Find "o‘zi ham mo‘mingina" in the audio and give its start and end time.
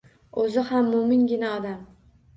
0.43-1.53